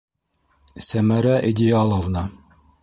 [0.87, 2.29] Сәмәрә Идеаловна...